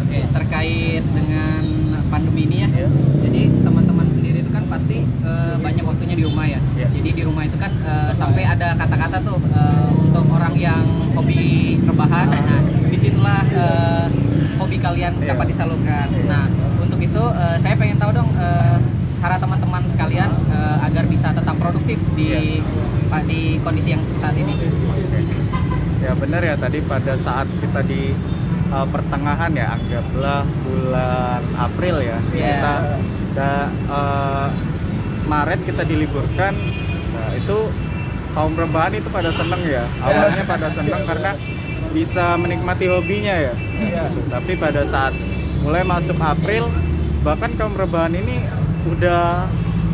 [0.04, 1.63] Oke, terkait dengan
[2.12, 2.69] pandemi ini ya.
[2.76, 2.88] Ya.
[3.24, 6.60] Jadi teman-teman sendiri itu kan pasti eh, banyak waktunya di rumah ya.
[6.76, 6.91] Ya.
[6.91, 10.84] Jadi di rumah itu kan eh, sampai ada kata-kata tuh eh, untuk orang yang
[11.15, 12.28] hobi rebahan.
[12.36, 14.06] Nah, di situlah eh,
[14.60, 15.39] hobi kalian Ya.
[15.39, 16.12] dapat disalurkan.
[16.28, 16.52] Nah,
[16.84, 18.76] untuk itu eh, saya pengen tahu dong eh,
[19.24, 20.28] cara teman-teman sekalian
[21.22, 22.58] bisa tetap produktif di
[23.06, 24.58] pa- di kondisi yang saat ini.
[26.02, 28.10] ya benar ya tadi pada saat kita di
[28.74, 32.42] uh, pertengahan ya anggaplah bulan April ya Iya.
[32.50, 32.74] kita
[33.38, 33.52] da,
[33.86, 34.50] uh,
[35.30, 36.58] Maret kita diliburkan
[37.14, 37.70] nah itu
[38.34, 41.38] kaum rebahan itu pada seneng ya awalnya pada seneng karena
[41.94, 44.10] bisa menikmati hobinya ya Iya.
[44.26, 45.14] tapi pada saat
[45.62, 46.66] mulai masuk April
[47.22, 48.42] bahkan kaum rebahan ini
[48.90, 49.46] udah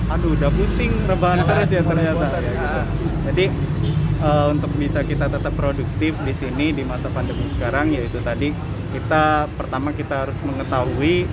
[0.08, 2.40] aduh udah pusing rebahan terus ya ternyata bosan.
[2.40, 2.80] Ya, gitu.
[3.28, 3.46] jadi
[4.24, 8.56] eh, untuk bisa kita tetap produktif di sini di masa pandemi sekarang yaitu tadi
[8.88, 11.28] kita pertama kita harus mengetahui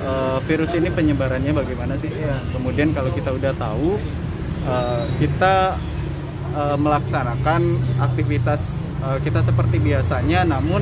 [0.00, 2.08] eh, virus ini penyebarannya bagaimana sih
[2.50, 4.00] kemudian kalau kita udah tahu
[4.64, 5.76] eh, kita
[6.56, 7.60] eh, melaksanakan
[8.00, 10.80] aktivitas eh, kita seperti biasanya namun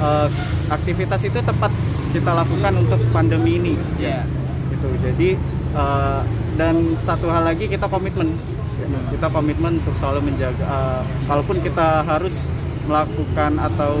[0.00, 0.28] eh,
[0.72, 1.68] aktivitas itu tepat
[2.16, 4.24] kita lakukan untuk pandemi ini Iya.
[4.72, 5.36] gitu jadi
[5.76, 6.22] eh,
[6.54, 8.36] dan satu hal lagi kita komitmen.
[9.08, 12.42] Kita komitmen untuk selalu menjaga eh, kalaupun kita harus
[12.84, 13.94] melakukan atau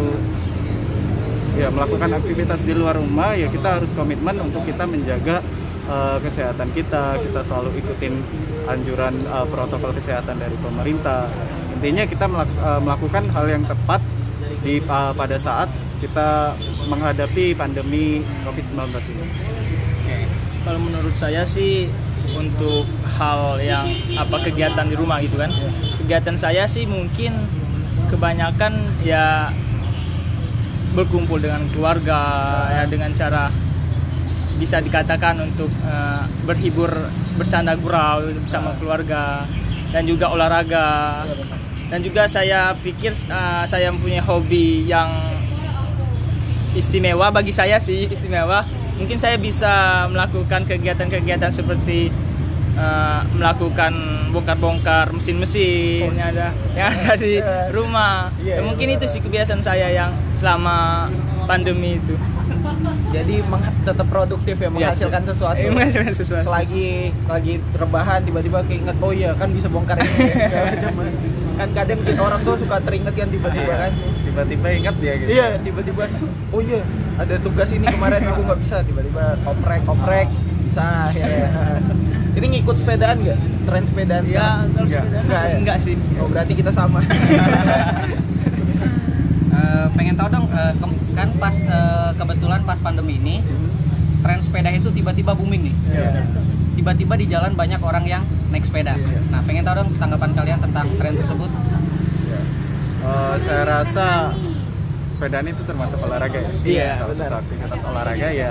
[1.54, 5.40] ya melakukan aktivitas di luar rumah ya kita harus komitmen untuk kita menjaga
[5.86, 7.20] eh, kesehatan kita.
[7.20, 8.14] Kita selalu ikutin
[8.66, 11.30] anjuran eh, protokol kesehatan dari pemerintah.
[11.78, 14.00] Intinya kita melak- eh, melakukan hal yang tepat
[14.62, 15.66] di pa- pada saat
[16.02, 16.58] kita
[16.90, 19.26] menghadapi pandemi COVID-19 ini.
[20.62, 21.86] Kalau menurut saya sih
[22.36, 25.50] untuk hal yang apa kegiatan di rumah gitu kan.
[26.02, 27.34] Kegiatan saya sih mungkin
[28.08, 29.48] kebanyakan ya
[30.92, 32.20] berkumpul dengan keluarga
[32.68, 33.48] ya dengan cara
[34.60, 36.92] bisa dikatakan untuk eh, berhibur
[37.40, 39.48] bercanda gurau bersama keluarga
[39.90, 41.24] dan juga olahraga.
[41.92, 45.08] Dan juga saya pikir eh, saya mempunyai hobi yang
[46.72, 48.64] istimewa bagi saya sih istimewa
[48.96, 52.12] mungkin saya bisa melakukan kegiatan-kegiatan seperti
[52.76, 53.92] eh, melakukan
[54.32, 57.38] bongkar-bongkar mesin-mesin yang ada yang ada di
[57.76, 58.32] rumah.
[58.40, 61.08] Iya, Ya, iya, mungkin itu sih kebiasaan saya yang selama
[61.44, 62.16] pandemi itu.
[63.12, 63.44] Jadi
[63.84, 65.66] tetap produktif ya menghasilkan sesuatu.
[65.68, 66.44] Menghasilkan sesuatu.
[66.48, 70.64] Selagi lagi rebahan tiba-tiba keinget oh iya kan bisa bongkar ini ya,
[71.60, 73.92] kan kadang kita orang tuh suka teringat kan tiba-tiba kan.
[74.32, 76.02] Tiba-tiba ingat ya gitu Iya, tiba-tiba
[76.48, 76.80] oh iya
[77.14, 80.28] ada tugas ini kemarin aku nggak bisa tiba-tiba oprek oprek
[80.64, 81.48] bisa akhirnya.
[82.32, 83.38] Ini ngikut sepedaan nggak?
[83.62, 84.56] Tren sepedaan Ya, sekarang?
[84.64, 85.02] kalau Enggak.
[85.04, 85.54] sepeda Enggak ya?
[85.54, 85.94] enggak sih.
[86.16, 87.00] Oh berarti kita sama.
[89.52, 90.74] Eh, pengen tahu dong ke-
[91.12, 93.44] kan pas eh, kebetulan pas pandemi ini
[94.18, 96.24] tren sepeda itu tiba-tiba booming nih Iya.
[96.72, 98.96] tiba-tiba di jalan banyak orang yang naik sepeda
[99.28, 101.71] nah pengen tahu dong tanggapan kalian tentang tren tersebut Ya.
[103.32, 104.36] Eh, saya rasa
[105.16, 106.52] sepedaan itu termasuk olahraga ya.
[106.68, 107.30] Iya, Salah benar.
[107.32, 108.50] satu aktivitas olahraga ya.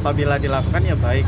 [0.00, 1.26] Apabila dilakukan ya baik.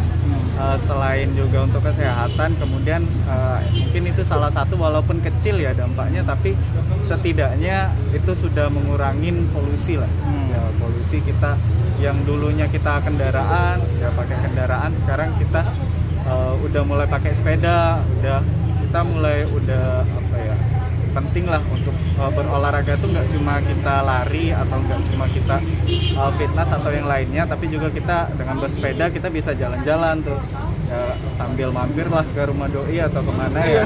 [0.56, 6.24] Eh, selain juga untuk kesehatan, kemudian eh, mungkin itu salah satu walaupun kecil ya dampaknya,
[6.24, 6.56] tapi
[7.04, 10.08] setidaknya itu sudah mengurangin polusi lah.
[10.48, 11.60] Ya polusi kita
[12.00, 15.60] yang dulunya kita kendaraan, ya pakai kendaraan, sekarang kita
[16.24, 18.40] eh, udah mulai pakai sepeda, udah
[18.88, 20.08] kita mulai udah
[21.16, 25.56] penting lah untuk uh, berolahraga itu nggak cuma kita lari atau nggak cuma kita
[26.20, 30.40] uh, fitness atau yang lainnya tapi juga kita dengan bersepeda kita bisa jalan-jalan tuh.
[30.86, 31.02] Ya,
[31.34, 33.82] sambil mampir lah ke rumah doi atau ke mana ya.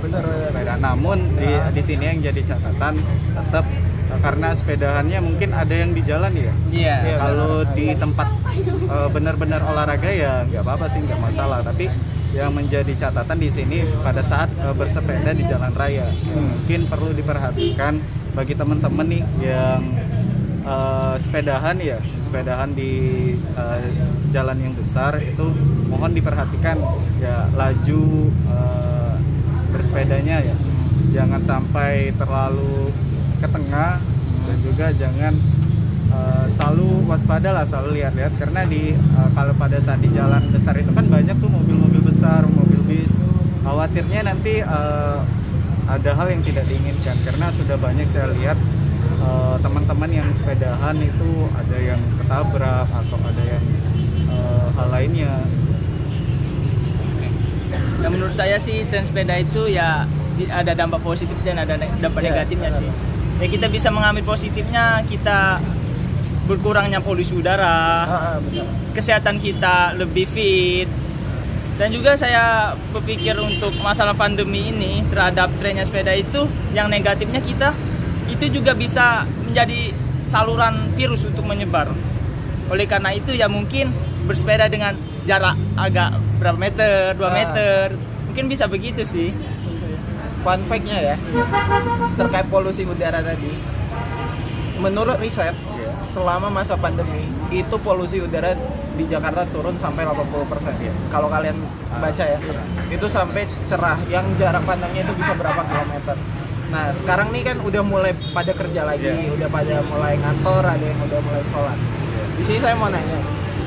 [0.00, 0.24] Bener.
[0.48, 2.96] sepeda namun di di sini yang jadi catatan
[3.36, 3.64] tetap
[4.08, 6.54] uh, karena sepedahannya mungkin ada yang di jalan ya.
[6.72, 6.96] Iya.
[6.96, 7.16] Iya.
[7.20, 8.28] kalau di tempat
[8.88, 11.60] uh, benar-benar olahraga ya nggak apa-apa sih nggak masalah.
[11.60, 11.92] Tapi
[12.32, 16.08] yang menjadi catatan di sini pada saat uh, bersepeda di jalan raya.
[16.08, 18.00] Ya, mungkin perlu diperhatikan
[18.32, 19.80] bagi teman-teman nih yang
[20.64, 22.92] uh, sepedahan ya sepedahan di
[23.60, 23.76] uh,
[24.32, 25.52] jalan yang besar itu
[25.92, 26.80] mohon diperhatikan
[27.20, 29.14] ya laju uh,
[29.68, 30.56] bersepedanya ya.
[31.12, 32.88] Jangan sampai terlalu
[33.36, 34.00] ke tengah
[34.48, 35.36] dan juga jangan
[36.08, 38.32] uh, selalu waspada lah selalu lihat-lihat.
[38.40, 42.46] Karena di uh, kalau pada saat di jalan besar itu kan banyak tuh mobil-mobil besar
[42.46, 43.10] mobil bis
[43.66, 45.18] khawatirnya nanti uh,
[45.90, 48.54] ada hal yang tidak diinginkan karena sudah banyak saya lihat
[49.18, 53.64] uh, teman-teman yang sepedahan itu ada yang ketabrak atau ada yang
[54.30, 55.34] uh, hal lainnya
[58.02, 60.06] Ya menurut saya sih tren sepeda itu ya
[60.50, 62.82] ada dampak positif dan ada dampak Iya, negatifnya benar.
[62.82, 62.90] sih.
[63.38, 65.62] Ya kita bisa mengambil positifnya kita
[66.50, 68.36] berkurangnya polusi udara, Ah, ah,
[68.90, 70.90] kesehatan kita lebih fit.
[71.80, 76.44] Dan juga saya berpikir untuk masalah pandemi ini terhadap trennya sepeda itu
[76.76, 77.72] yang negatifnya kita
[78.28, 79.90] itu juga bisa menjadi
[80.22, 81.90] saluran virus untuk menyebar.
[82.70, 83.90] Oleh karena itu ya mungkin
[84.24, 84.94] bersepeda dengan
[85.26, 87.32] jarak agak berapa meter, 2 Ah.
[87.34, 87.84] meter.
[88.30, 89.34] Mungkin bisa begitu sih.
[90.42, 91.16] Fun fact-nya ya
[92.18, 93.52] terkait polusi udara tadi.
[94.82, 95.54] Menurut riset
[96.10, 97.22] selama masa pandemi
[97.54, 98.58] itu polusi udara
[98.92, 100.92] di Jakarta turun sampai 80% ya.
[101.08, 101.56] Kalau kalian
[101.98, 102.38] baca ya,
[102.88, 106.16] itu sampai cerah yang jarak pandangnya itu bisa berapa kilometer.
[106.72, 109.36] Nah, sekarang nih kan udah mulai pada kerja lagi, Iya.
[109.36, 111.74] udah pada mulai ngantor, ada yang udah mulai sekolah.
[112.40, 113.20] Di sini saya mau nanya,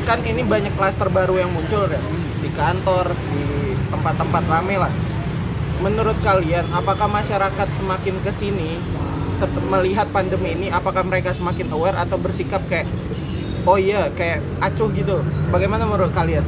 [0.10, 2.02] kan ini banyak klaster baru yang muncul kan
[2.42, 4.94] di kantor, di tempat-tempat rame lah.
[5.86, 8.82] Menurut kalian, apakah masyarakat semakin ke sini
[9.38, 12.88] tetap melihat pandemi ini, apakah mereka semakin aware atau bersikap kayak
[13.66, 15.22] oh iya kayak acuh gitu?
[15.50, 16.46] Bagaimana menurut kalian?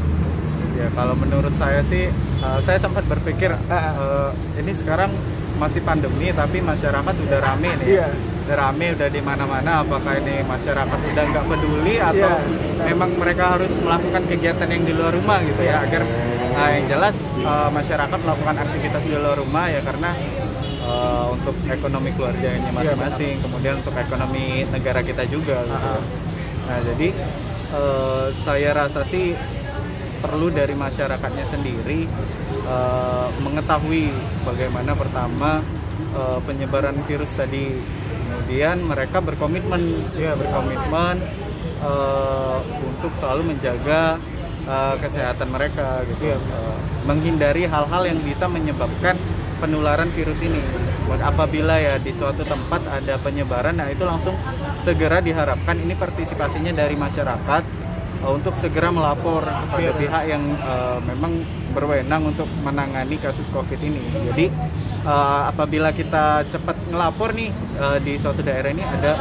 [0.77, 2.09] Ya kalau menurut saya sih,
[2.45, 4.29] uh, saya sempat berpikir Ah, uh,
[4.61, 5.09] ini sekarang
[5.57, 7.97] masih pandemi tapi masyarakat udah rame nih.
[7.97, 8.07] Iya.
[8.47, 9.81] Udah rame, udah di mana-mana.
[9.81, 12.93] Apakah ini masyarakat udah nggak peduli atau Iya.
[12.93, 16.05] memang mereka harus melakukan kegiatan yang di luar rumah gitu ya agar
[16.55, 20.13] uh, yang jelas uh, masyarakat melakukan aktivitas di luar rumah ya karena
[20.85, 25.65] uh, untuk ekonomi keluarganya masing-masing, kemudian untuk ekonomi negara kita juga.
[25.65, 25.73] Gitu.
[25.73, 26.01] Ah, ah.
[26.67, 27.09] Nah jadi
[27.71, 29.33] uh, saya rasa sih
[30.17, 32.09] perlu dari masyarakatnya sendiri
[32.65, 34.09] eh, mengetahui
[34.43, 35.61] bagaimana pertama
[36.13, 37.77] eh, penyebaran virus tadi.
[38.27, 39.81] Kemudian mereka berkomitmen
[40.17, 41.15] ya berkomitmen
[41.83, 44.17] eh, untuk selalu menjaga
[44.65, 46.77] eh, kesehatan mereka gitu Eh,
[47.07, 49.15] menghindari hal-hal yang bisa menyebabkan
[49.63, 50.59] penularan virus ini
[51.15, 54.35] apabila ya di suatu tempat ada penyebaran nah itu langsung
[54.83, 57.63] segera diharapkan ini partisipasinya dari masyarakat
[58.23, 63.77] uh, untuk segera melapor kepada Iya, pihak yang uh, memang berwenang untuk menangani kasus COVID
[63.77, 64.01] ini.
[64.33, 64.49] Jadi
[65.05, 69.15] uh, apabila kita cepat ngelapor nih uh, di suatu daerah ini ada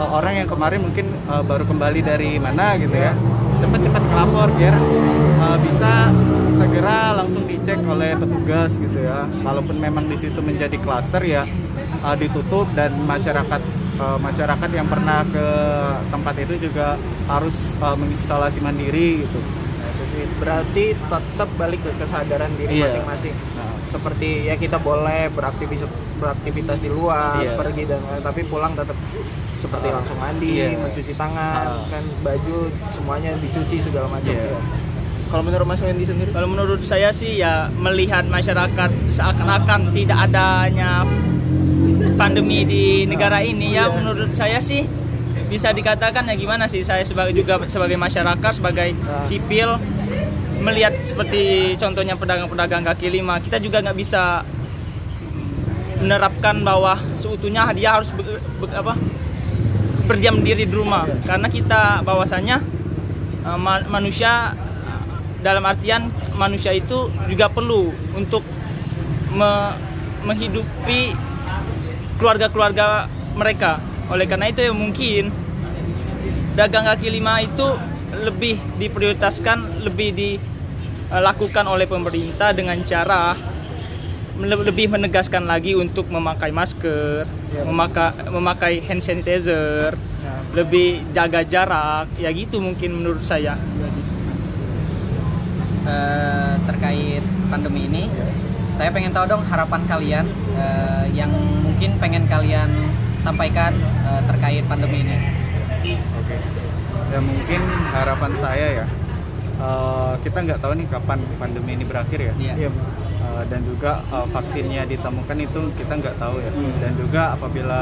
[0.00, 3.12] uh, orang yang kemarin mungkin uh, baru kembali dari mana gitu ya
[3.60, 4.74] cepat-cepat melapor biar
[5.44, 5.92] uh, bisa
[6.56, 9.28] segera langsung dicek oleh petugas gitu ya.
[9.44, 11.44] Kalaupun memang di situ menjadi klaster ya
[12.02, 13.60] uh, ditutup dan masyarakat
[14.00, 15.46] uh, masyarakat yang pernah ke
[16.08, 16.96] tempat itu juga
[17.28, 19.40] harus uh, mengisolasi mandiri gitu
[20.20, 22.84] Nah, sih berarti tetap balik ke kesadaran diri Iya.
[22.86, 27.56] masing-masing Nah, seperti ya kita boleh beraktivitas beraktivitas di luar Iya.
[27.56, 28.96] pergi dan tapi pulang tetap
[29.56, 29.94] seperti Ah.
[29.96, 30.76] langsung mandi Iya.
[30.78, 31.84] mencuci tangan Ah.
[31.88, 32.56] kan baju
[32.90, 34.52] semuanya dicuci segala macam Iya.
[34.52, 34.60] ya.
[35.30, 41.06] kalau menurut Mas Wendy sendiri Kalau menurut saya sih ya melihat masyarakat seakan-akan tidak adanya
[42.14, 44.84] pandemi di negara ini ya menurut saya sih
[45.46, 49.74] bisa dikatakan ya gimana sih saya sebagai juga sebagai masyarakat sebagai sipil
[50.60, 54.44] melihat seperti contohnya pedagang-pedagang kaki lima kita juga nggak bisa
[56.00, 58.96] menerapkan bahwa seutuhnya dia harus be- be- apa
[60.08, 61.04] berdiam diri di rumah.
[61.28, 62.60] Karena kita bahwasanya
[63.44, 64.56] uh, ma- manusia
[65.40, 68.44] dalam artian manusia itu juga perlu untuk
[69.32, 69.76] me-
[70.24, 71.12] menghidupi
[72.16, 73.80] keluarga-keluarga mereka.
[74.12, 75.32] Oleh karena itu ya mungkin
[76.56, 77.76] dagang kaki lima itu
[78.10, 80.10] lebih diprioritaskan lebih
[81.10, 83.34] dilakukan oleh pemerintah dengan cara
[84.38, 87.26] le- lebih menegaskan lagi untuk memakai masker,
[87.66, 89.98] memakai memakai hand sanitizer,
[90.54, 93.58] lebih jaga jarak, ya gitu mungkin menurut saya.
[95.80, 98.04] Eh, terkait pandemi ini
[98.78, 101.32] saya pengen tahu dong harapan kalian eh, yang
[101.66, 102.70] mungkin pengen kalian
[103.24, 103.74] sampaikan
[104.06, 105.16] eh, terkait pandemi ini
[106.20, 106.36] Oke.
[107.10, 108.86] Ya mungkin harapan saya ya.
[109.60, 112.34] Eh, kita nggak tahu nih kapan pandemi ini berakhir ya.
[112.40, 112.54] Iya.
[112.66, 112.70] Iya.
[113.20, 116.50] Eh, dan juga eh, vaksinnya ditemukan itu kita nggak tahu ya.
[116.50, 116.74] Hmm.
[116.80, 117.80] Dan juga apabila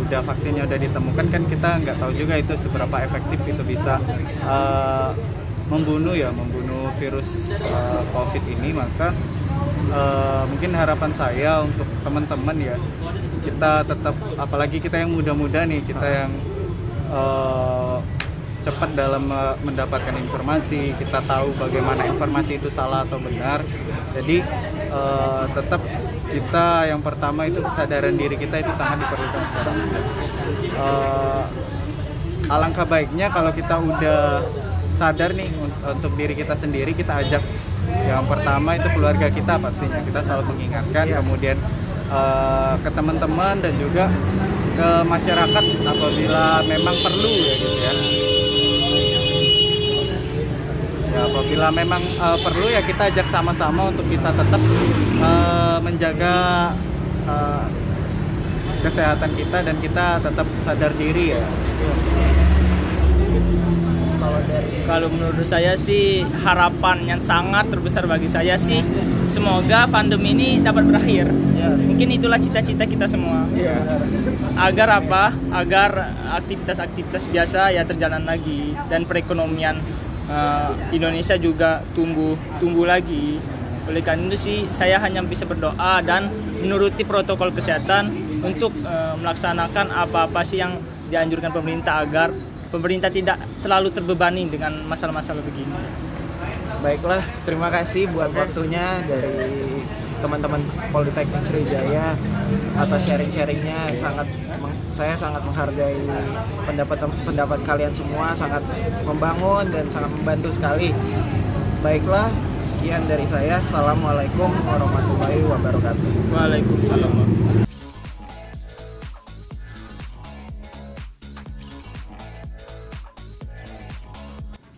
[0.00, 4.00] udah vaksinnya udah ditemukan kan kita nggak tahu juga itu seberapa efektif itu bisa
[4.42, 5.10] eh,
[5.70, 8.72] membunuh ya, membunuh virus eh, COVID ini.
[8.74, 9.12] Maka
[9.92, 12.76] eh, mungkin harapan saya untuk teman-teman ya
[13.40, 16.32] kita tetap apalagi kita yang muda-muda nih kita yang
[17.08, 17.96] eh,
[18.60, 23.64] cepat dalam eh, mendapatkan informasi kita tahu bagaimana informasi itu salah atau benar.
[24.12, 24.44] Jadi
[24.90, 25.80] eh, tetap
[26.30, 29.78] kita yang pertama itu kesadaran diri kita itu sangat diperlukan sekarang.
[30.80, 31.44] Eh,
[32.50, 34.42] alangkah baiknya kalau kita udah
[35.00, 37.42] sadar nih un- untuk diri kita sendiri kita ajak.
[37.90, 39.98] Yang pertama itu keluarga kita pastinya.
[40.04, 41.56] Kita selalu mengingatkan kemudian
[42.12, 44.06] eh, ke teman-teman dan juga
[44.70, 47.92] ke masyarakat apabila memang perlu ya gitu ya
[51.10, 54.62] ya apabila memang eh, perlu ya kita ajak sama-sama untuk kita tetap
[55.20, 56.36] eh, menjaga
[57.26, 57.64] eh,
[58.80, 61.44] kesehatan kita dan kita tetap sadar diri ya
[64.20, 68.84] kalau dari Kalau menurut saya sih harapan yang sangat terbesar bagi saya sih
[69.24, 71.30] semoga pandemi ini dapat berakhir.
[71.56, 73.48] ya Mungkin itulah cita-cita kita semua.
[73.56, 73.80] iya
[74.60, 75.32] Agar apa?
[75.56, 79.80] Agar aktivitas-aktivitas biasa ya terjalan lagi dan perekonomian
[80.30, 83.42] eh, Indonesia juga tumbuh tumbuh lagi.
[83.90, 86.30] Oleh karena itu sih saya hanya bisa berdoa dan
[86.62, 88.14] menuruti protokol kesehatan
[88.46, 90.78] untuk eh, melaksanakan apa-apa sih yang
[91.10, 92.30] dianjurkan pemerintah agar
[92.70, 95.74] pemerintah tidak terlalu terbebani dengan masalah-masalah begini.
[96.80, 99.84] Baiklah, terima kasih buat waktunya dari
[100.20, 100.60] teman-teman
[100.92, 102.12] Politeknik Sriwijaya
[102.76, 104.28] atas sharing-sharingnya sangat
[104.92, 105.96] saya sangat menghargai
[106.68, 108.60] pendapat pendapat kalian semua sangat
[109.02, 110.92] membangun dan sangat membantu sekali.
[111.80, 112.28] Baiklah,
[112.68, 113.56] sekian dari saya.
[113.56, 116.10] Assalamualaikum warahmatullahi wabarakatuh.
[116.28, 117.12] Waalaikumsalam.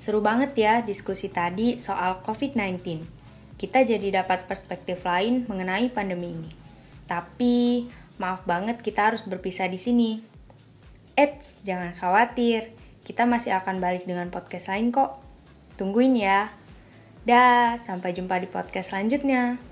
[0.03, 3.22] Seru banget ya diskusi tadi soal COVID-19.
[3.63, 6.51] Kita jadi dapat perspektif lain mengenai pandemi ini.
[7.07, 7.87] Tapi,
[8.19, 10.19] maaf banget kita harus berpisah di sini.
[11.15, 12.75] Eits, jangan khawatir.
[13.07, 15.23] Kita masih akan balik dengan podcast lain kok.
[15.79, 16.51] Tungguin ya.
[17.23, 19.63] Dah, sampai jumpa di podcast selanjutnya.